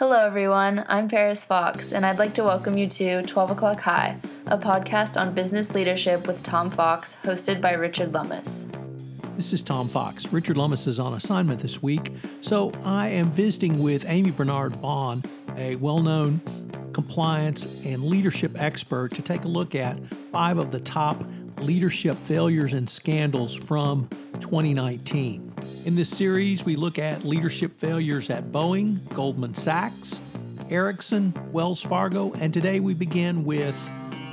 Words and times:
Hello, 0.00 0.16
everyone. 0.16 0.82
I'm 0.88 1.08
Paris 1.08 1.44
Fox, 1.44 1.92
and 1.92 2.06
I'd 2.06 2.18
like 2.18 2.32
to 2.36 2.42
welcome 2.42 2.78
you 2.78 2.86
to 2.86 3.20
12 3.20 3.50
O'Clock 3.50 3.80
High, 3.80 4.16
a 4.46 4.56
podcast 4.56 5.20
on 5.20 5.34
business 5.34 5.74
leadership 5.74 6.26
with 6.26 6.42
Tom 6.42 6.70
Fox, 6.70 7.18
hosted 7.22 7.60
by 7.60 7.72
Richard 7.74 8.14
Lummis. 8.14 8.66
This 9.36 9.52
is 9.52 9.62
Tom 9.62 9.90
Fox. 9.90 10.32
Richard 10.32 10.56
Lummis 10.56 10.86
is 10.86 10.98
on 10.98 11.12
assignment 11.12 11.60
this 11.60 11.82
week, 11.82 12.14
so 12.40 12.72
I 12.82 13.08
am 13.08 13.26
visiting 13.26 13.82
with 13.82 14.06
Amii 14.06 14.34
Barnard-Bahn, 14.34 15.22
a 15.58 15.76
well 15.76 16.00
known 16.00 16.40
compliance 16.94 17.66
and 17.84 18.02
leadership 18.02 18.52
expert, 18.58 19.12
to 19.16 19.20
take 19.20 19.44
a 19.44 19.48
look 19.48 19.74
at 19.74 19.98
five 20.32 20.56
of 20.56 20.70
the 20.70 20.80
top 20.80 21.22
leadership 21.58 22.16
failures 22.16 22.72
and 22.72 22.88
scandals 22.88 23.54
from 23.54 24.08
2019. 24.40 25.49
In 25.84 25.94
this 25.96 26.08
series, 26.08 26.64
we 26.64 26.76
look 26.76 26.98
at 26.98 27.24
leadership 27.24 27.78
failures 27.78 28.30
at 28.30 28.44
Boeing, 28.52 28.98
Goldman 29.14 29.54
Sachs, 29.54 30.20
Ericsson, 30.70 31.34
Wells 31.52 31.82
Fargo, 31.82 32.32
and 32.34 32.52
today 32.52 32.80
we 32.80 32.94
begin 32.94 33.44
with 33.44 33.76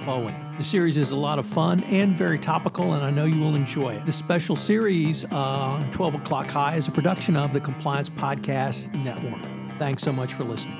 Boeing. 0.05 0.57
The 0.57 0.63
series 0.63 0.97
is 0.97 1.11
a 1.11 1.17
lot 1.17 1.39
of 1.39 1.45
fun 1.45 1.83
and 1.85 2.17
very 2.17 2.39
topical, 2.39 2.93
and 2.93 3.03
I 3.03 3.09
know 3.11 3.25
you 3.25 3.41
will 3.41 3.55
enjoy 3.55 3.95
it. 3.95 4.05
This 4.05 4.15
special 4.15 4.55
series 4.55 5.25
uh, 5.25 5.29
on 5.37 5.91
12 5.91 6.15
O'Clock 6.15 6.47
High 6.47 6.75
is 6.75 6.87
a 6.87 6.91
production 6.91 7.35
of 7.35 7.53
the 7.53 7.59
Compliance 7.59 8.09
Podcast 8.09 8.93
Network. 9.03 9.41
Thanks 9.77 10.03
so 10.03 10.11
much 10.11 10.33
for 10.33 10.43
listening. 10.43 10.77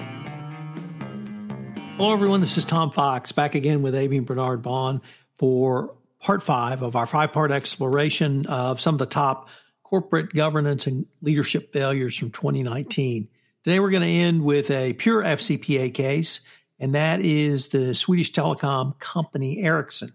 Hello, 1.97 2.13
everyone. 2.13 2.41
This 2.41 2.57
is 2.57 2.65
Tom 2.65 2.91
Fox 2.91 3.31
back 3.31 3.55
again 3.55 3.81
with 3.81 3.93
Amii 3.95 4.25
Barnard-Bahn 4.25 5.01
for 5.37 5.95
part 6.19 6.43
five 6.43 6.81
of 6.81 6.95
our 6.95 7.05
five 7.05 7.31
part 7.33 7.51
exploration 7.51 8.45
of 8.47 8.79
some 8.79 8.95
of 8.95 8.99
the 8.99 9.05
top 9.05 9.49
corporate 9.89 10.33
governance 10.33 10.85
and 10.85 11.05
leadership 11.21 11.71
failures 11.71 12.17
from 12.17 12.29
2019. 12.29 13.29
Today, 13.63 13.79
we're 13.79 13.89
going 13.89 14.03
to 14.03 14.09
end 14.09 14.43
with 14.43 14.69
a 14.69 14.91
pure 14.93 15.23
FCPA 15.23 15.93
case, 15.93 16.41
and 16.77 16.93
that 16.93 17.21
is 17.21 17.69
the 17.69 17.95
Swedish 17.95 18.33
telecom 18.33 18.99
company 18.99 19.63
Ericsson, 19.63 20.13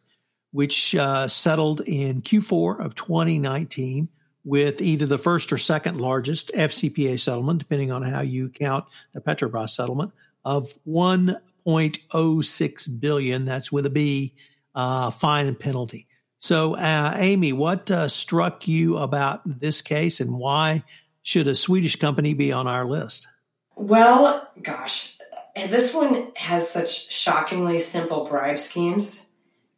which 0.50 0.94
uh, 0.94 1.26
settled 1.26 1.80
in 1.80 2.20
Q4 2.20 2.84
of 2.84 2.94
2019 2.94 4.10
with 4.44 4.82
either 4.82 5.06
the 5.06 5.16
first 5.16 5.50
or 5.52 5.58
second 5.58 5.98
largest 5.98 6.52
FCPA 6.52 7.18
settlement, 7.18 7.60
depending 7.60 7.90
on 7.90 8.02
how 8.02 8.20
you 8.20 8.50
count 8.50 8.84
the 9.14 9.22
Petrobras 9.22 9.70
settlement, 9.70 10.12
of 10.44 10.70
1.06 10.86 13.00
billion. 13.00 13.46
That's 13.46 13.72
with 13.72 13.86
a 13.86 13.90
B, 13.90 14.34
uh, 14.74 15.12
fine 15.12 15.46
and 15.46 15.58
penalty. 15.58 16.08
So, 16.42 16.74
uh, 16.74 17.14
Amy, 17.20 17.52
what 17.52 17.88
uh, 17.88 18.08
struck 18.08 18.66
you 18.66 18.98
about 18.98 19.42
this 19.44 19.80
case 19.80 20.18
and 20.18 20.40
why 20.40 20.82
should 21.22 21.46
a 21.46 21.54
Swedish 21.54 21.94
company 21.94 22.34
be 22.34 22.50
on 22.50 22.66
our 22.66 22.84
list? 22.84 23.28
Well, 23.76 24.50
gosh, 24.60 25.14
this 25.54 25.94
one 25.94 26.32
has 26.34 26.68
such 26.68 27.12
shockingly 27.12 27.78
simple 27.78 28.24
bribe 28.24 28.58
schemes. 28.58 29.24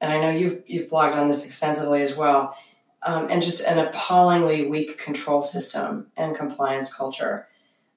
And 0.00 0.10
I 0.10 0.18
know 0.18 0.30
you've, 0.30 0.62
you've 0.66 0.90
blogged 0.90 1.16
on 1.16 1.28
this 1.28 1.44
extensively 1.44 2.00
as 2.00 2.16
well. 2.16 2.56
Um, 3.02 3.26
and 3.28 3.42
just 3.42 3.62
an 3.62 3.86
appallingly 3.86 4.66
weak 4.66 4.96
control 4.96 5.42
system 5.42 6.06
and 6.16 6.34
compliance 6.34 6.90
culture. 6.90 7.46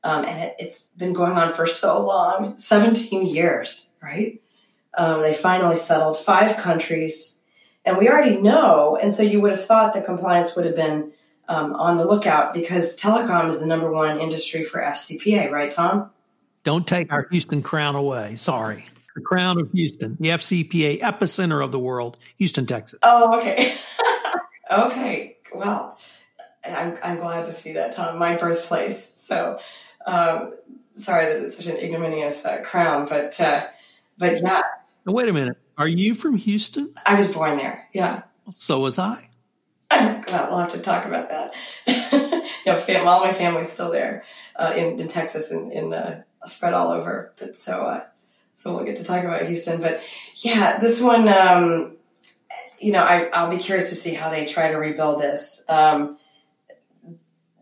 Um, 0.03 0.25
and 0.25 0.43
it, 0.43 0.55
has 0.59 0.89
been 0.97 1.13
going 1.13 1.37
on 1.37 1.53
for 1.53 1.67
so 1.67 2.05
long 2.05 2.57
17 2.57 3.27
years, 3.27 3.87
right? 4.03 4.41
Um, 4.93 5.21
they 5.21 5.33
finally 5.33 5.77
settled 5.77 6.17
five 6.17 6.57
countries 6.57 7.36
and 7.87 7.97
we 7.97 8.09
already 8.09 8.39
know. 8.39 8.97
And 9.01 9.13
so 9.15 9.23
you 9.23 9.39
would 9.39 9.51
have 9.51 9.63
thought 9.63 9.93
that 9.93 10.03
compliance 10.03 10.55
would 10.55 10.65
have 10.65 10.75
been 10.75 11.13
um, 11.47 11.73
on 11.73 11.97
the 11.97 12.05
lookout 12.05 12.53
because 12.53 12.99
telecom 12.99 13.47
is 13.47 13.59
the 13.59 13.65
number 13.65 13.89
one 13.89 14.19
industry 14.19 14.63
for 14.63 14.81
FCPA, 14.81 15.49
right, 15.49 15.71
Tom? 15.71 16.11
Don't 16.65 16.85
take 16.85 17.11
our 17.13 17.27
Houston 17.31 17.61
crown 17.61 17.95
away. 17.95 18.35
Sorry. 18.35 18.83
The 19.15 19.21
crown 19.21 19.59
of 19.59 19.71
Houston, 19.71 20.17
the 20.19 20.29
FCPA 20.29 20.99
epicenter 20.99 21.63
of 21.63 21.71
the 21.71 21.79
world, 21.79 22.17
Houston, 22.37 22.65
Texas. 22.65 22.99
Oh, 23.01 23.39
okay. 23.39 23.73
okay. 24.71 25.37
Well, 25.55 25.97
I'm, 26.65 26.97
I'm 27.01 27.17
glad 27.19 27.45
to 27.45 27.53
see 27.53 27.73
that, 27.73 27.93
Tom, 27.93 28.19
my 28.19 28.35
birthplace. 28.35 29.15
So, 29.15 29.59
um, 30.05 30.53
sorry 30.95 31.25
that 31.25 31.41
it's 31.41 31.55
such 31.55 31.67
an 31.67 31.77
ignominious 31.77 32.43
uh, 32.43 32.61
crown, 32.63 33.07
but, 33.07 33.39
uh, 33.39 33.65
but 34.17 34.41
yeah. 34.41 34.61
Now, 35.05 35.13
wait 35.13 35.29
a 35.29 35.33
minute. 35.33 35.57
Are 35.77 35.87
you 35.87 36.15
from 36.15 36.35
Houston? 36.37 36.93
I 37.05 37.15
was 37.15 37.33
born 37.33 37.57
there. 37.57 37.87
Yeah. 37.93 38.23
So 38.53 38.79
was 38.79 38.97
I. 38.97 39.29
well, 39.91 40.59
have 40.59 40.69
to 40.69 40.79
talk 40.79 41.05
about 41.05 41.29
that. 41.29 41.53
yeah, 42.65 42.75
fam- 42.75 43.07
all 43.07 43.23
my 43.23 43.31
family's 43.31 43.71
still 43.71 43.91
there 43.91 44.23
uh, 44.55 44.73
in, 44.75 44.99
in 44.99 45.07
Texas 45.07 45.51
and 45.51 45.71
in, 45.71 45.93
uh, 45.93 46.23
spread 46.45 46.73
all 46.73 46.89
over. 46.89 47.33
But 47.37 47.55
so, 47.55 47.73
uh, 47.73 48.03
so 48.55 48.73
we'll 48.73 48.85
get 48.85 48.95
to 48.97 49.03
talk 49.03 49.23
about 49.23 49.45
Houston. 49.45 49.81
But 49.81 50.01
yeah, 50.35 50.79
this 50.79 51.01
one, 51.01 51.27
um, 51.27 51.97
you 52.79 52.91
know, 52.91 53.03
I, 53.03 53.43
will 53.43 53.55
be 53.55 53.61
curious 53.61 53.89
to 53.89 53.95
see 53.95 54.13
how 54.13 54.29
they 54.29 54.45
try 54.45 54.71
to 54.71 54.77
rebuild 54.77 55.21
this. 55.21 55.63
Um, 55.69 56.17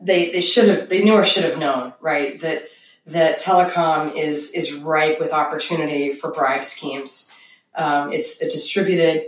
they 0.01 0.31
they 0.31 0.41
should 0.41 0.69
have 0.69 0.89
they 0.89 1.03
knew 1.03 1.13
or 1.13 1.23
should 1.23 1.45
have 1.45 1.57
known 1.57 1.93
right 1.99 2.39
that 2.41 2.63
that 3.07 3.39
telecom 3.39 4.15
is 4.15 4.51
is 4.53 4.73
ripe 4.73 5.19
with 5.19 5.31
opportunity 5.31 6.11
for 6.11 6.31
bribe 6.31 6.63
schemes. 6.63 7.29
Um, 7.75 8.13
it's 8.13 8.41
a 8.41 8.49
distributed 8.49 9.23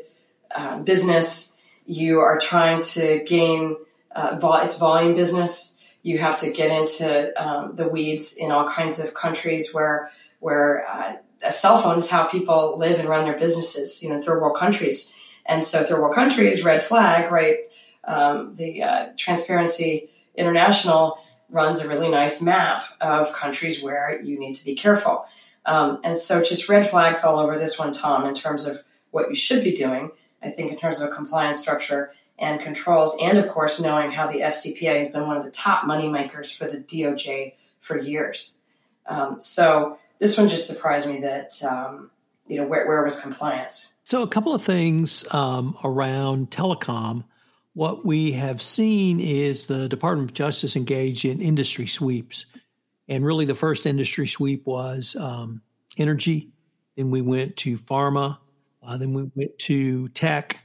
uh, 0.55 0.81
business. 0.81 1.57
You 1.85 2.19
are 2.19 2.39
trying 2.39 2.81
to 2.81 3.23
gain 3.25 3.77
uh, 4.15 4.37
vol- 4.39 4.61
it's 4.63 4.77
volume 4.77 5.15
business. 5.15 5.81
You 6.03 6.17
have 6.19 6.39
to 6.39 6.51
get 6.51 6.71
into 6.71 7.33
um, 7.41 7.75
the 7.75 7.87
weeds 7.87 8.37
in 8.37 8.51
all 8.51 8.67
kinds 8.67 8.99
of 8.99 9.13
countries 9.13 9.73
where 9.73 10.09
where 10.39 10.87
uh, 10.87 11.15
a 11.43 11.51
cell 11.51 11.77
phone 11.77 11.97
is 11.97 12.09
how 12.09 12.25
people 12.25 12.77
live 12.77 12.99
and 12.99 13.09
run 13.09 13.25
their 13.25 13.37
businesses. 13.37 14.01
You 14.01 14.09
know, 14.09 14.21
third 14.21 14.41
world 14.41 14.57
countries, 14.57 15.13
and 15.45 15.63
so 15.63 15.83
third 15.83 15.99
world 15.99 16.15
countries, 16.15 16.63
red 16.63 16.83
flag, 16.83 17.31
right? 17.31 17.57
Um, 18.03 18.55
the 18.55 18.83
uh, 18.83 19.07
Transparency 19.17 20.09
International 20.35 21.19
runs 21.49 21.79
a 21.79 21.87
really 21.87 22.09
nice 22.09 22.41
map 22.41 22.83
of 23.01 23.33
countries 23.33 23.81
where 23.81 24.21
you 24.21 24.39
need 24.39 24.53
to 24.53 24.65
be 24.65 24.75
careful. 24.75 25.25
Um, 25.67 25.99
and 26.03 26.17
so 26.17 26.41
just 26.41 26.69
red 26.69 26.89
flags 26.89 27.23
all 27.23 27.37
over 27.37 27.57
this 27.57 27.77
one, 27.77 27.91
Tom, 27.91 28.25
in 28.25 28.33
terms 28.33 28.65
of 28.65 28.79
what 29.11 29.29
you 29.29 29.35
should 29.35 29.63
be 29.63 29.73
doing. 29.73 30.11
I 30.41 30.49
think 30.49 30.71
in 30.71 30.77
terms 30.77 30.99
of 30.99 31.09
a 31.09 31.11
compliance 31.13 31.59
structure 31.59 32.13
and 32.39 32.61
controls, 32.61 33.15
and 33.21 33.37
of 33.37 33.47
course, 33.49 33.79
knowing 33.79 34.11
how 34.11 34.31
the 34.31 34.39
FCPA 34.39 34.97
has 34.97 35.11
been 35.11 35.27
one 35.27 35.37
of 35.37 35.43
the 35.43 35.51
top 35.51 35.85
money 35.85 36.07
makers 36.07 36.51
for 36.51 36.65
the 36.65 36.77
DOJ 36.77 37.53
for 37.79 37.99
years. 37.99 38.57
Um, 39.07 39.41
so 39.41 39.97
this 40.19 40.37
one 40.37 40.47
just 40.47 40.67
surprised 40.67 41.09
me 41.09 41.19
that, 41.21 41.51
um, 41.63 42.11
you 42.47 42.57
know, 42.57 42.67
where, 42.67 42.87
where 42.87 43.03
was 43.03 43.19
compliance? 43.19 43.91
So 44.03 44.23
a 44.23 44.27
couple 44.27 44.53
of 44.53 44.63
things 44.63 45.25
um, 45.33 45.77
around 45.83 46.51
telecom. 46.51 47.25
What 47.73 48.05
we 48.05 48.31
have 48.31 48.61
seen 48.61 49.19
is 49.19 49.67
the 49.67 49.89
Department 49.89 50.31
of 50.31 50.33
Justice 50.33 50.75
engaged 50.75 51.25
in 51.25 51.41
industry 51.41 51.87
sweeps. 51.87 52.45
And 53.07 53.25
really, 53.25 53.45
the 53.45 53.55
first 53.55 53.85
industry 53.85 54.27
sweep 54.27 54.65
was 54.65 55.15
um, 55.17 55.61
energy. 55.97 56.49
Then 56.95 57.11
we 57.11 57.21
went 57.21 57.55
to 57.57 57.77
pharma. 57.77 58.37
Uh, 58.83 58.97
then 58.97 59.13
we 59.13 59.29
went 59.35 59.57
to 59.59 60.07
tech. 60.09 60.59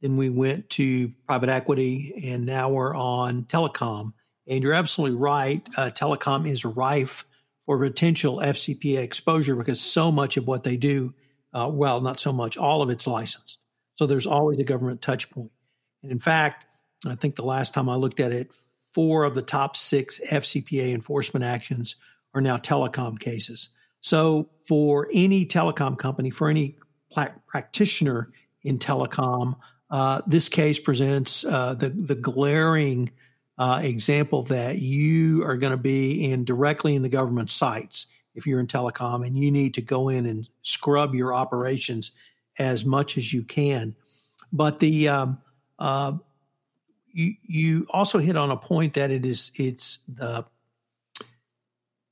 Then 0.00 0.16
we 0.16 0.28
went 0.28 0.70
to 0.70 1.08
private 1.26 1.48
equity. 1.48 2.30
And 2.30 2.44
now 2.44 2.70
we're 2.70 2.96
on 2.96 3.44
telecom. 3.44 4.12
And 4.46 4.62
you're 4.62 4.74
absolutely 4.74 5.16
right. 5.16 5.66
Uh, 5.76 5.90
telecom 5.90 6.48
is 6.48 6.64
rife 6.64 7.24
for 7.64 7.78
potential 7.78 8.38
FCPA 8.38 8.98
exposure 8.98 9.56
because 9.56 9.80
so 9.80 10.12
much 10.12 10.36
of 10.36 10.46
what 10.46 10.64
they 10.64 10.76
do, 10.76 11.14
uh, 11.52 11.70
well, 11.72 12.00
not 12.00 12.20
so 12.20 12.32
much, 12.32 12.56
all 12.56 12.82
of 12.82 12.90
it's 12.90 13.06
licensed. 13.06 13.58
So 13.96 14.06
there's 14.06 14.26
always 14.26 14.58
a 14.58 14.64
government 14.64 15.00
touch 15.00 15.30
point. 15.30 15.52
And 16.02 16.12
in 16.12 16.18
fact, 16.18 16.66
I 17.06 17.14
think 17.14 17.36
the 17.36 17.44
last 17.44 17.72
time 17.72 17.88
I 17.88 17.94
looked 17.94 18.20
at 18.20 18.32
it, 18.32 18.50
four 18.94 19.24
of 19.24 19.34
the 19.34 19.42
top 19.42 19.76
six 19.76 20.20
FCPA 20.30 20.94
enforcement 20.94 21.44
actions 21.44 21.96
are 22.34 22.40
now 22.40 22.56
telecom 22.56 23.18
cases. 23.18 23.70
So, 24.00 24.50
for 24.66 25.08
any 25.12 25.44
telecom 25.44 25.98
company, 25.98 26.30
for 26.30 26.48
any 26.48 26.76
practitioner 27.46 28.30
in 28.62 28.78
telecom, 28.78 29.56
uh, 29.90 30.22
this 30.26 30.48
case 30.48 30.78
presents 30.78 31.44
uh, 31.44 31.74
the, 31.74 31.90
the 31.90 32.14
glaring 32.14 33.10
uh, 33.58 33.80
example 33.82 34.42
that 34.42 34.78
you 34.78 35.44
are 35.44 35.56
going 35.56 35.70
to 35.70 35.76
be 35.76 36.30
in 36.30 36.44
directly 36.44 36.94
in 36.94 37.02
the 37.02 37.08
government 37.08 37.50
sights 37.50 38.06
if 38.34 38.46
you're 38.46 38.60
in 38.60 38.66
telecom 38.66 39.24
and 39.24 39.38
you 39.38 39.50
need 39.50 39.74
to 39.74 39.80
go 39.80 40.08
in 40.08 40.26
and 40.26 40.48
scrub 40.62 41.14
your 41.14 41.32
operations 41.32 42.10
as 42.58 42.84
much 42.84 43.16
as 43.16 43.32
you 43.32 43.42
can. 43.42 43.94
But 44.52 44.80
the 44.80 45.08
um, 45.08 45.38
uh, 45.78 46.14
you 47.14 47.34
you 47.42 47.86
also 47.90 48.18
hit 48.18 48.36
on 48.36 48.50
a 48.50 48.56
point 48.56 48.94
that 48.94 49.10
it 49.10 49.24
is 49.24 49.50
it's 49.54 50.00
the 50.08 50.44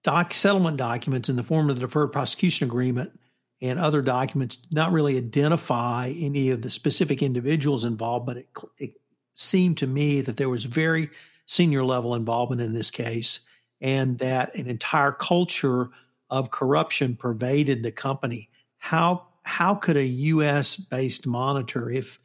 doc 0.02 0.32
settlement 0.32 0.76
documents 0.76 1.28
in 1.28 1.36
the 1.36 1.42
form 1.42 1.68
of 1.68 1.76
the 1.76 1.80
deferred 1.80 2.12
prosecution 2.12 2.66
agreement 2.66 3.18
and 3.60 3.78
other 3.78 4.02
documents 4.02 4.58
not 4.70 4.92
really 4.92 5.16
identify 5.16 6.12
any 6.18 6.50
of 6.50 6.62
the 6.62 6.70
specific 6.70 7.22
individuals 7.22 7.84
involved, 7.84 8.26
but 8.26 8.36
it, 8.38 8.48
it 8.78 8.90
seemed 9.34 9.78
to 9.78 9.86
me 9.86 10.20
that 10.20 10.36
there 10.36 10.48
was 10.48 10.64
very 10.64 11.08
senior 11.46 11.84
level 11.84 12.14
involvement 12.14 12.60
in 12.60 12.74
this 12.74 12.90
case, 12.90 13.40
and 13.80 14.18
that 14.18 14.54
an 14.56 14.66
entire 14.66 15.12
culture 15.12 15.90
of 16.28 16.50
corruption 16.50 17.14
pervaded 17.14 17.82
the 17.82 17.92
company, 17.92 18.50
how 18.78 19.26
how 19.44 19.74
could 19.74 19.96
a 19.96 20.04
U.S. 20.04 20.76
based 20.76 21.26
monitor, 21.26 21.90
if 21.90 22.20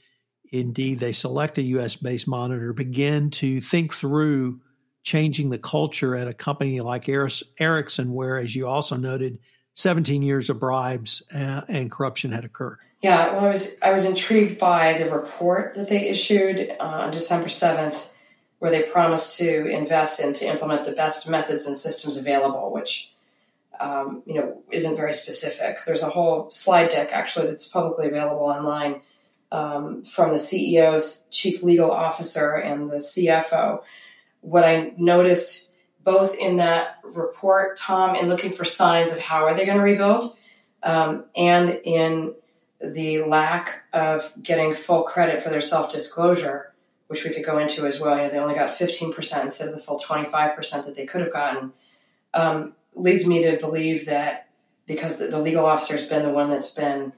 indeed 0.52 1.00
they 1.00 1.14
select 1.14 1.58
a 1.58 1.62
U.S. 1.62 1.96
based 1.96 2.28
monitor, 2.28 2.74
begin 2.74 3.30
to 3.32 3.62
think 3.62 3.94
through 3.94 4.62
changing 5.04 5.50
the 5.50 5.58
culture 5.58 6.16
at 6.16 6.28
a 6.28 6.34
company 6.34 6.82
like 6.82 7.08
Ericsson, 7.08 8.14
where, 8.14 8.38
as 8.38 8.56
you 8.56 8.68
also 8.68 8.98
noted, 8.98 9.40
17 9.76 10.22
years 10.22 10.50
of 10.50 10.60
bribes 10.60 11.24
uh, 11.34 11.62
and 11.70 11.92
corruption 11.92 12.32
had 12.32 12.44
occurred. 12.44 12.80
Yeah, 13.00 13.34
well, 13.34 13.46
I 13.46 13.50
was 13.50 13.78
I 13.82 13.94
was 13.94 14.06
intrigued 14.06 14.58
by 14.58 14.98
the 14.98 15.10
report 15.10 15.76
that 15.76 15.88
they 15.88 16.10
issued 16.10 16.76
uh, 16.80 16.84
on 16.84 17.12
December 17.12 17.48
7th, 17.48 18.10
where 18.58 18.72
they 18.72 18.84
promised 18.84 19.38
to 19.38 19.68
invest 19.68 20.20
and 20.20 20.34
to 20.36 20.46
implement 20.46 20.86
the 20.86 20.94
best 20.94 21.30
methods 21.30 21.68
and 21.68 21.78
systems 21.78 22.18
available, 22.18 22.74
which 22.74 23.14
um, 23.80 24.24
you 24.26 24.34
know 24.34 24.62
isn't 24.72 24.96
very 24.96 25.14
specific. 25.14 25.78
There's 25.86 26.02
a 26.02 26.10
whole 26.10 26.50
slide 26.50 26.90
deck 26.90 27.14
actually 27.14 27.46
that's 27.46 27.68
publicly 27.68 28.08
available 28.08 28.46
online 28.46 29.02
um, 29.52 30.04
from 30.04 30.32
the 30.32 30.38
CEO's 30.38 31.28
chief 31.32 31.64
legal 31.64 31.92
officer 31.92 32.56
and 32.56 32.90
the 32.90 32.98
CFO. 32.98 33.82
What 34.42 34.64
I 34.64 34.94
noticed 34.98 35.72
both 36.04 36.36
in 36.36 36.58
that 36.58 37.00
report, 37.04 37.78
Tom, 37.78 38.16
in 38.16 38.30
looking 38.30 38.52
for 38.52 38.64
signs 38.64 39.12
of 39.12 39.20
how 39.20 39.46
are 39.46 39.54
they 39.54 39.66
going 39.66 39.78
to 39.78 39.84
rebuild, 39.84 40.38
um, 40.84 41.26
and 41.36 41.82
in 41.84 42.34
the 42.80 43.24
lack 43.24 43.84
of 43.94 44.32
getting 44.42 44.74
full 44.74 45.04
credit 45.04 45.42
for 45.42 45.50
their 45.50 45.62
self 45.62 45.92
disclosure, 45.92 46.74
which 47.08 47.24
we 47.24 47.32
could 47.32 47.46
go 47.46 47.58
into 47.58 47.86
as 47.86 48.00
well. 48.00 48.16
You 48.16 48.24
know, 48.24 48.30
they 48.30 48.38
only 48.38 48.56
got 48.56 48.72
15% 48.72 49.44
instead 49.44 49.68
of 49.68 49.74
the 49.74 49.82
full 49.82 50.00
25% 50.00 50.86
that 50.86 50.96
they 50.96 51.06
could 51.06 51.22
have 51.22 51.34
gotten, 51.34 51.74
um, 52.34 52.74
leads 52.96 53.26
me 53.26 53.44
to 53.44 53.58
believe 53.58 54.06
that 54.06 54.50
because 54.86 55.18
the, 55.18 55.28
the, 55.28 55.42
legal 55.42 55.66
officer 55.66 55.94
has 55.94 56.06
been 56.06 56.24
the 56.24 56.32
one 56.32 56.50
that's 56.50 56.74
been 56.74 57.12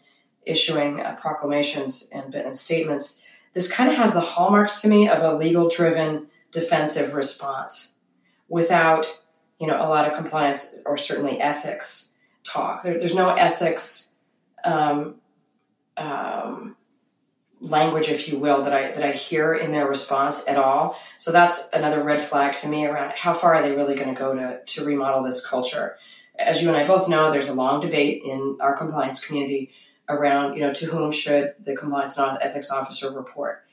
issuing 0.50 1.00
uh, 1.00 1.16
proclamations 1.16 2.10
and, 2.12 2.34
and 2.36 2.56
statements, 2.56 3.18
this 3.54 3.72
kind 3.72 3.90
of 3.90 3.96
has 3.96 4.14
the 4.14 4.20
hallmarks 4.20 4.82
to 4.82 4.88
me 4.88 5.08
of 5.08 5.24
a 5.24 5.36
legal 5.36 5.70
driven 5.70 6.28
defensive 6.52 7.14
response 7.14 7.94
without 8.48 9.20
you 9.60 9.68
know 9.68 9.80
a 9.80 9.88
lot 9.88 10.08
of 10.08 10.16
compliance 10.16 10.76
or 10.86 10.98
certainly 10.98 11.40
ethics 11.40 12.12
talk. 12.44 12.84
There, 12.84 12.98
there's 12.98 13.16
no 13.16 13.30
ethics 13.36 14.14
um, 14.64 15.16
um, 15.98 16.76
language, 17.62 18.08
if 18.08 18.30
you 18.30 18.40
will, 18.40 18.64
that 18.64 18.74
I 18.74 18.92
that 18.92 19.04
I 19.04 19.12
hear 19.12 19.54
in 19.54 19.72
their 19.72 19.88
response 19.88 20.48
at 20.48 20.58
all. 20.58 20.98
So 21.18 21.32
that's 21.32 21.70
another 21.74 22.04
red 22.04 22.22
flag 22.22 22.56
to 22.58 22.68
me 22.68 22.86
around 22.86 23.14
how 23.16 23.34
far 23.34 23.56
are 23.56 23.62
they 23.62 23.76
really 23.76 23.96
going 23.96 24.14
to 24.14 24.20
go 24.20 24.36
to 24.36 24.62
to 24.64 24.86
remodel 24.86 25.24
this 25.24 25.46
culture. 25.46 25.98
As 26.38 26.62
you 26.62 26.70
and 26.70 26.78
I 26.78 26.86
both 26.86 27.10
know, 27.10 27.32
there's 27.32 27.50
a 27.50 27.54
long 27.54 27.82
debate 27.82 28.22
in 28.24 28.58
our 28.62 28.78
compliance 28.78 29.24
community 29.24 29.72
around 30.10 30.56
you 30.56 30.62
know 30.62 30.74
to 30.74 30.86
whom 30.86 31.12
should 31.12 31.54
the 31.60 31.76
compliance 31.76 32.18
and 32.18 32.38
ethics 32.42 32.72
officer 32.72 33.12
report, 33.12 33.64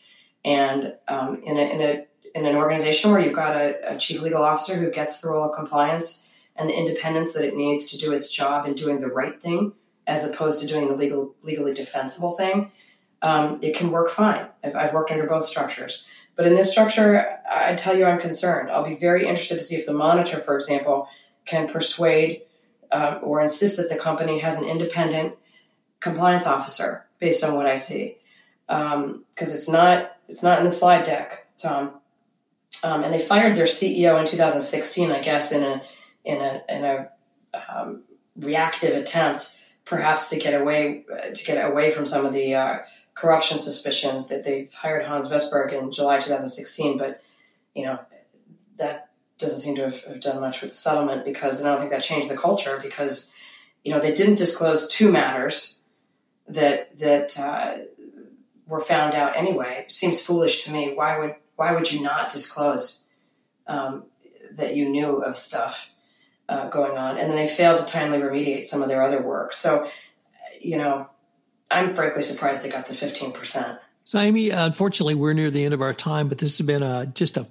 and 0.44 0.94
um, 1.08 1.42
in 1.42 1.56
a, 1.56 1.74
in 1.74 1.80
a 1.80 2.06
in 2.36 2.46
an 2.46 2.54
organization 2.54 3.10
where 3.10 3.20
you've 3.20 3.32
got 3.32 3.56
a, 3.56 3.94
a, 3.94 3.96
chief 3.96 4.20
legal 4.20 4.42
officer 4.42 4.76
who 4.76 4.90
gets 4.90 5.20
the 5.20 5.28
role 5.28 5.48
of 5.48 5.56
compliance 5.56 6.28
and 6.56 6.68
the 6.68 6.78
independence 6.78 7.32
that 7.32 7.44
it 7.44 7.56
needs 7.56 7.86
to 7.86 7.96
do 7.96 8.12
its 8.12 8.28
job 8.28 8.66
in 8.66 8.74
doing 8.74 9.00
the 9.00 9.06
right 9.06 9.40
thing 9.40 9.72
as 10.06 10.28
opposed 10.28 10.60
to 10.60 10.66
doing 10.66 10.86
the 10.86 10.94
legal 10.94 11.34
legally 11.42 11.72
defensible 11.72 12.32
thing, 12.32 12.70
um, 13.22 13.58
it 13.62 13.74
can 13.74 13.90
work 13.90 14.08
fine. 14.08 14.46
I've, 14.62 14.76
I've, 14.76 14.92
worked 14.92 15.10
under 15.10 15.26
both 15.26 15.44
structures. 15.44 16.06
But 16.36 16.46
in 16.46 16.54
this 16.54 16.70
structure, 16.70 17.38
I 17.50 17.74
tell 17.74 17.96
you 17.96 18.04
I'm 18.04 18.20
concerned. 18.20 18.70
I'll 18.70 18.84
be 18.84 18.94
very 18.94 19.26
interested 19.26 19.58
to 19.58 19.64
see 19.64 19.74
if 19.74 19.86
the 19.86 19.94
monitor, 19.94 20.38
for 20.38 20.54
example, 20.54 21.08
can 21.46 21.66
persuade 21.66 22.42
uh, 22.92 23.18
or 23.22 23.40
insist 23.40 23.78
that 23.78 23.88
the 23.88 23.96
company 23.96 24.38
has 24.40 24.60
an 24.60 24.68
independent 24.68 25.34
compliance 26.06 26.46
officer 26.46 27.04
based 27.18 27.42
on 27.42 27.54
what 27.54 27.66
I 27.66 27.74
see. 27.74 28.16
Because 28.66 28.94
um, 28.94 29.24
it's 29.38 29.68
not 29.68 30.16
it's 30.28 30.42
not 30.42 30.58
in 30.58 30.64
the 30.64 30.70
slide 30.70 31.04
deck, 31.04 31.46
Tom. 31.56 32.00
Um, 32.82 33.04
and 33.04 33.12
they 33.12 33.20
fired 33.20 33.56
their 33.56 33.66
CEO 33.66 34.18
in 34.20 34.26
2016, 34.26 35.10
I 35.10 35.20
guess, 35.20 35.52
in 35.52 35.62
a 35.62 35.82
in 36.24 36.38
a 36.38 36.62
in 36.68 36.84
a 36.84 37.08
um, 37.68 38.02
reactive 38.36 38.96
attempt, 38.96 39.56
perhaps 39.84 40.30
to 40.30 40.38
get 40.38 40.60
away 40.60 41.04
to 41.34 41.44
get 41.44 41.64
away 41.64 41.90
from 41.90 42.06
some 42.06 42.26
of 42.26 42.32
the 42.32 42.54
uh, 42.54 42.78
corruption 43.14 43.58
suspicions 43.58 44.28
that 44.28 44.44
they 44.44 44.68
hired 44.74 45.04
Hans 45.04 45.28
Vestberg 45.28 45.72
in 45.72 45.92
July 45.92 46.18
2016. 46.18 46.98
But 46.98 47.22
you 47.74 47.84
know 47.84 48.00
that 48.78 49.10
doesn't 49.38 49.60
seem 49.60 49.76
to 49.76 49.82
have, 49.82 50.00
have 50.04 50.20
done 50.20 50.40
much 50.40 50.60
with 50.60 50.70
the 50.70 50.76
settlement 50.76 51.24
because 51.24 51.62
I 51.62 51.68
don't 51.68 51.78
think 51.78 51.90
that 51.90 52.02
changed 52.02 52.28
the 52.28 52.36
culture 52.36 52.80
because 52.82 53.32
you 53.84 53.92
know 53.92 54.00
they 54.00 54.12
didn't 54.12 54.36
disclose 54.36 54.88
two 54.88 55.10
matters 55.10 55.75
that 56.48 56.98
that 56.98 57.38
uh, 57.38 57.76
were 58.66 58.80
found 58.80 59.14
out 59.14 59.36
anyway. 59.36 59.84
Seems 59.88 60.20
foolish 60.20 60.64
to 60.64 60.72
me. 60.72 60.92
Why 60.94 61.18
would 61.18 61.34
why 61.56 61.72
would 61.72 61.90
you 61.90 62.00
not 62.00 62.30
disclose 62.30 63.02
um, 63.66 64.04
that 64.52 64.76
you 64.76 64.88
knew 64.88 65.22
of 65.22 65.36
stuff 65.36 65.88
uh, 66.48 66.68
going 66.68 66.96
on? 66.96 67.18
And 67.18 67.30
then 67.30 67.36
they 67.36 67.48
failed 67.48 67.78
to 67.78 67.86
timely 67.86 68.18
remediate 68.18 68.64
some 68.64 68.82
of 68.82 68.88
their 68.88 69.02
other 69.02 69.22
work. 69.22 69.52
So, 69.52 69.88
you 70.60 70.76
know, 70.76 71.08
I'm 71.70 71.94
frankly 71.94 72.22
surprised 72.22 72.62
they 72.62 72.68
got 72.68 72.86
the 72.86 72.94
15%. 72.94 73.78
So, 74.04 74.18
Amy, 74.18 74.50
unfortunately, 74.50 75.14
we're 75.14 75.32
near 75.32 75.50
the 75.50 75.64
end 75.64 75.74
of 75.74 75.80
our 75.80 75.94
time, 75.94 76.28
but 76.28 76.38
this 76.38 76.58
has 76.58 76.66
been 76.66 76.82
a, 76.82 77.06
just 77.06 77.36
a 77.36 77.48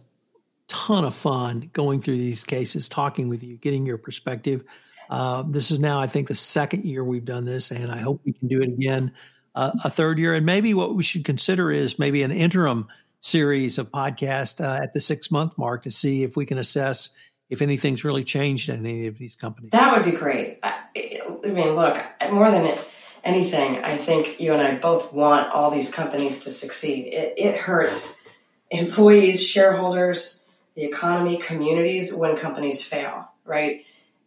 ton 0.67 1.03
of 1.03 1.13
fun 1.13 1.69
going 1.73 2.01
through 2.01 2.17
these 2.17 2.43
cases, 2.43 2.87
talking 2.87 3.27
with 3.27 3.43
you, 3.43 3.57
getting 3.57 3.85
your 3.85 3.97
perspective. 3.97 4.63
Uh, 5.09 5.43
this 5.47 5.71
is 5.71 5.79
now, 5.79 5.99
I 5.99 6.07
think, 6.07 6.27
the 6.27 6.35
second 6.35 6.85
year 6.85 7.03
we've 7.03 7.25
done 7.25 7.43
this, 7.43 7.71
and 7.71 7.91
I 7.91 7.97
hope 7.97 8.21
we 8.25 8.33
can 8.33 8.47
do 8.47 8.61
it 8.61 8.69
again 8.69 9.13
uh, 9.53 9.71
a 9.83 9.89
third 9.89 10.19
year. 10.19 10.33
And 10.35 10.45
maybe 10.45 10.73
what 10.73 10.95
we 10.95 11.03
should 11.03 11.25
consider 11.25 11.71
is 11.71 11.97
maybe 11.97 12.23
an 12.23 12.31
interim 12.31 12.87
series 13.21 13.77
of 13.77 13.91
podcasts 13.91 14.63
uh, 14.63 14.81
at 14.83 14.93
the 14.93 15.01
six 15.01 15.31
month 15.31 15.57
mark 15.57 15.83
to 15.83 15.91
see 15.91 16.23
if 16.23 16.35
we 16.35 16.45
can 16.45 16.57
assess 16.57 17.09
if 17.49 17.61
anything's 17.61 18.03
really 18.03 18.23
changed 18.23 18.69
in 18.69 18.85
any 18.85 19.07
of 19.07 19.17
these 19.17 19.35
companies. 19.35 19.71
That 19.71 19.95
would 19.95 20.05
be 20.05 20.17
great. 20.17 20.59
I, 20.63 20.79
I 20.95 21.49
mean, 21.49 21.75
look, 21.75 21.97
more 22.31 22.49
than 22.49 22.71
anything, 23.23 23.83
I 23.83 23.91
think 23.91 24.39
you 24.39 24.53
and 24.53 24.61
I 24.61 24.77
both 24.77 25.13
want 25.13 25.51
all 25.51 25.71
these 25.71 25.91
companies 25.91 26.43
to 26.43 26.49
succeed. 26.49 27.13
It, 27.13 27.33
it 27.37 27.57
hurts 27.57 28.17
employees, 28.71 29.45
shareholders, 29.45 30.41
the 30.75 30.83
economy, 30.83 31.37
communities 31.37 32.13
when 32.13 32.35
companies 32.35 32.83
fail, 32.83 33.29
right? 33.43 33.85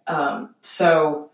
Um, 0.08 0.54
so 0.60 1.30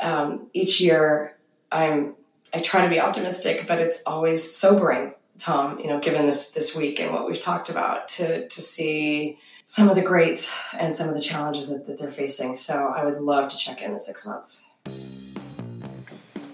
um, 0.00 0.48
each 0.52 0.80
year, 0.80 1.38
I'm 1.72 2.14
I 2.52 2.60
try 2.60 2.84
to 2.84 2.90
be 2.90 3.00
optimistic, 3.00 3.66
but 3.66 3.80
it's 3.80 4.02
always 4.06 4.54
sobering 4.54 5.14
Tom, 5.38 5.78
you 5.78 5.88
know, 5.88 5.98
given 5.98 6.26
this 6.26 6.52
this 6.52 6.74
week 6.74 7.00
and 7.00 7.12
what 7.12 7.26
we've 7.26 7.40
talked 7.40 7.68
about, 7.68 8.08
to 8.08 8.48
to 8.48 8.60
see 8.60 9.38
some 9.66 9.88
of 9.88 9.96
the 9.96 10.02
greats 10.02 10.52
and 10.78 10.94
some 10.94 11.08
of 11.08 11.14
the 11.14 11.20
challenges 11.20 11.68
that, 11.68 11.86
that 11.86 11.98
they're 11.98 12.10
facing. 12.10 12.54
So 12.56 12.74
I 12.74 13.04
would 13.04 13.20
love 13.20 13.48
to 13.50 13.56
check 13.56 13.82
in 13.82 13.92
in 13.92 13.98
six 13.98 14.26
months. 14.26 14.62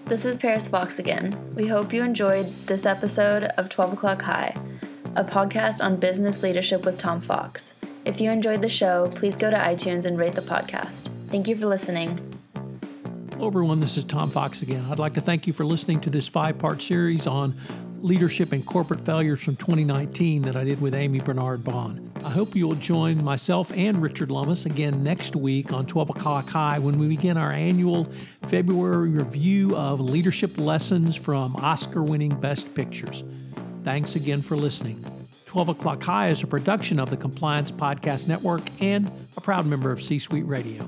This 0.05 0.25
is 0.25 0.37
Paris 0.37 0.67
Fox 0.67 0.99
again. 0.99 1.37
We 1.55 1.67
hope 1.67 1.93
you 1.93 2.03
enjoyed 2.03 2.47
this 2.65 2.85
episode 2.85 3.43
of 3.43 3.69
12 3.69 3.93
O'Clock 3.93 4.21
High, 4.21 4.55
a 5.15 5.23
podcast 5.23 5.83
on 5.83 5.97
business 5.97 6.43
leadership 6.43 6.85
with 6.85 6.97
Tom 6.97 7.21
Fox. 7.21 7.75
If 8.03 8.19
you 8.19 8.31
enjoyed 8.31 8.61
the 8.61 8.69
show, 8.69 9.09
please 9.15 9.37
go 9.37 9.49
to 9.49 9.55
iTunes 9.55 10.05
and 10.05 10.17
rate 10.17 10.33
the 10.33 10.41
podcast. 10.41 11.09
Thank 11.31 11.47
you 11.47 11.55
for 11.55 11.65
listening. 11.65 12.19
Hello, 13.31 13.47
everyone. 13.47 13.79
This 13.79 13.95
is 13.95 14.03
Tom 14.03 14.29
Fox 14.29 14.61
again. 14.61 14.85
I'd 14.91 14.99
like 14.99 15.13
to 15.13 15.21
thank 15.21 15.47
you 15.47 15.53
for 15.53 15.63
listening 15.63 16.01
to 16.01 16.09
this 16.09 16.27
five 16.27 16.59
part 16.59 16.81
series 16.81 17.25
on 17.25 17.53
leadership 18.01 18.51
and 18.51 18.65
corporate 18.65 18.99
failures 19.05 19.41
from 19.41 19.55
2019 19.55 20.41
that 20.41 20.57
I 20.57 20.65
did 20.65 20.81
with 20.81 20.93
Amii 20.93 21.23
Barnard-Bahn. 21.23 22.11
I 22.25 22.29
hope 22.29 22.53
you'll 22.53 22.75
join 22.75 23.23
myself 23.23 23.71
and 23.77 24.01
Richard 24.01 24.29
Lummis 24.29 24.65
again 24.65 25.05
next 25.05 25.37
week 25.37 25.71
on 25.71 25.85
12 25.85 26.09
o'clock 26.09 26.49
high 26.49 26.79
when 26.79 26.99
we 26.99 27.07
begin 27.07 27.37
our 27.37 27.53
annual 27.53 28.11
February 28.47 29.11
review 29.11 29.77
of 29.77 30.01
leadership 30.01 30.57
lessons 30.57 31.15
from 31.15 31.55
Oscar 31.55 32.03
winning 32.03 32.37
Best 32.41 32.75
Pictures. 32.75 33.23
Thanks 33.85 34.17
again 34.17 34.41
for 34.41 34.57
listening. 34.57 35.05
12 35.45 35.69
O'Clock 35.69 36.03
High 36.03 36.29
is 36.29 36.43
a 36.43 36.47
production 36.47 36.99
of 36.99 37.09
the 37.09 37.17
Compliance 37.17 37.71
Podcast 37.71 38.27
Network 38.27 38.61
and 38.81 39.09
a 39.37 39.41
proud 39.41 39.65
member 39.65 39.91
of 39.91 40.01
C 40.01 40.19
Suite 40.19 40.45
Radio. 40.45 40.87